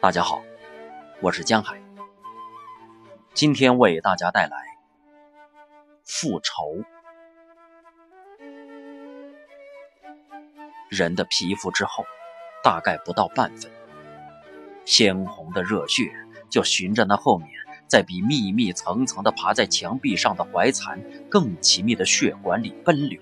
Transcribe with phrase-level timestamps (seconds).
[0.00, 0.42] 大家好，
[1.20, 1.80] 我是江海，
[3.32, 4.56] 今天为大家带来
[6.04, 6.82] 复仇。
[10.88, 12.04] 人的皮肤之厚，
[12.64, 13.70] 大概不到半分，
[14.84, 16.12] 鲜红的热血
[16.50, 17.48] 就循着那后面，
[17.86, 23.20] 在比密密层层的爬在墙壁上的怀蚕更奇密的血管里奔流，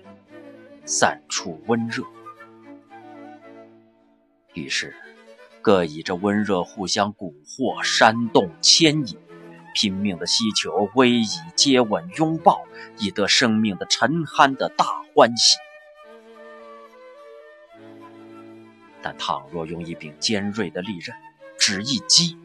[0.85, 2.03] 散出温热。
[4.53, 4.95] 于是，
[5.61, 9.17] 各以这温热互相蛊惑、煽动、牵引，
[9.73, 12.63] 拼命的希求偎依、接吻、拥抱，
[12.97, 15.57] 以得生命的沉酣的大欢喜。
[19.01, 21.15] 但倘若用一柄尖锐的利刃，
[21.59, 22.37] 只一击，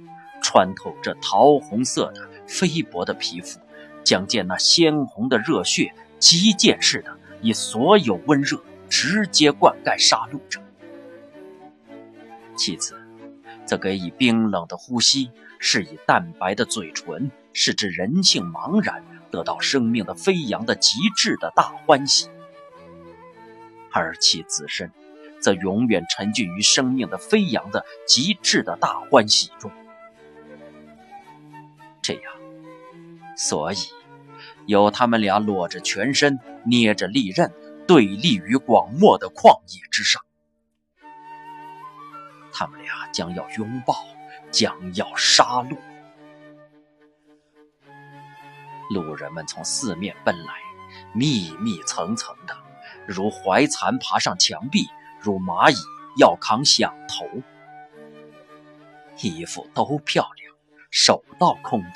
[0.53, 3.61] 穿透这桃红色的菲薄的皮肤，
[4.03, 10.61] 将见那鲜红的热血，击剑似的以所有温热直接灌溉杀戮者。
[12.57, 13.01] 其次，
[13.65, 22.29] 则给以冰冷的呼吸，是以淡白的嘴唇，是指人性茫然，得到生命的飞扬的极致的大欢喜，
[23.93, 24.91] 而其自身。
[25.41, 29.71] 则永远沉浸于生命的飞扬的极致的大欢喜中。
[32.03, 32.33] 这样，
[33.37, 33.77] 所以
[34.67, 37.53] 有他们俩裸着全身，捏着利刃，
[37.87, 40.23] 对立于广漠的旷野之上。
[42.53, 43.95] 他们俩将要拥抱，
[44.51, 45.77] 将要杀戮。
[48.93, 50.55] 路人们从四面奔来，
[51.15, 52.57] 密密层层的，
[53.07, 54.89] 如怀蚕爬上墙壁。
[55.23, 55.77] 如蚂蚁
[56.17, 57.29] 要扛响头，
[59.19, 60.50] 衣服都漂亮，
[60.91, 61.93] 手倒空的。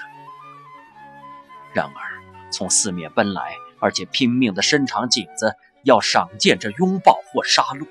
[1.73, 7.87] 然而从四面奔来，而且拼命的伸长颈子，要赏见这拥抱或杀戮。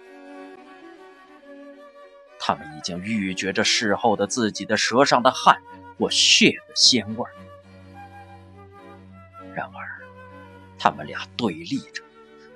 [2.40, 5.62] 他们已经欲觉着事后的自己的舌上的汗
[5.98, 7.26] 或血的鲜味。
[9.54, 10.02] 然而，
[10.80, 12.04] 他们俩对立着，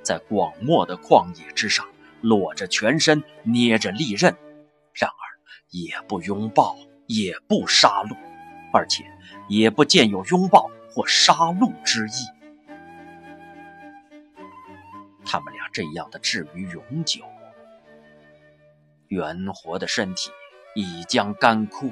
[0.01, 1.88] 在广漠的旷野之上。
[2.19, 4.35] 裸着全身，捏着利刃，
[4.91, 5.23] 然而
[5.69, 8.17] 也不拥抱，也不杀戮，
[8.77, 9.11] 而且
[9.49, 12.25] 也不见有拥抱或杀戮之意。
[15.25, 17.23] 他们俩这样的至于永久，
[19.07, 20.29] 圆活的身体
[20.75, 21.91] 已将干枯，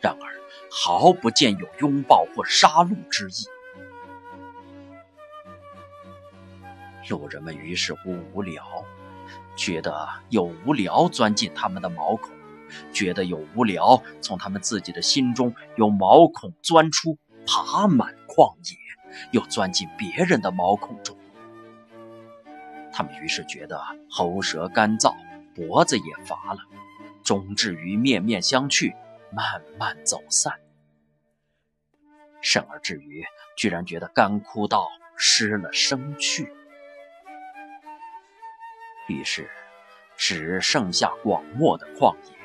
[0.00, 0.34] 然而
[0.70, 3.46] 毫不见有拥抱或杀戮之意。
[7.08, 8.84] 路人们于是乎无聊。
[9.56, 12.30] 觉得有无聊钻进他们的毛孔，
[12.92, 18.76] 觉得有无聊从他们自己的心中有毛孔钻出，爬满旷野，
[19.32, 21.16] 又钻进别人的毛孔中。
[22.92, 25.14] 他们于是觉得喉舌干燥，
[25.54, 26.58] 脖子也乏了，
[27.22, 28.94] 终至于面面相觑，
[29.32, 30.54] 慢慢走散，
[32.40, 33.24] 甚而至于
[33.56, 36.52] 居然觉得干枯到失了生趣。
[39.06, 39.48] 于是，
[40.16, 42.39] 只剩下广漠的旷野，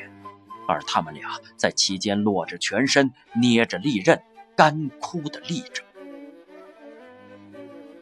[0.68, 4.22] 而他们俩在其间裸着全身，捏着利刃，
[4.56, 5.84] 干枯的立着，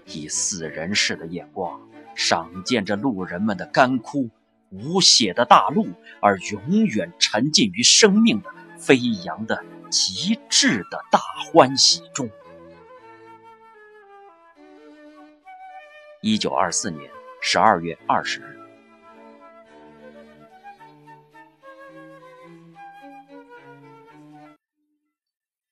[0.05, 1.81] 以死人似的眼光
[2.15, 4.29] 赏见着路人们的干枯
[4.69, 5.87] 无血的大陆，
[6.19, 12.29] 而永远沉浸于生命的飞扬的极致的大欢喜中。
[16.21, 17.09] 一九二四年。
[17.45, 18.62] 十二月二十日。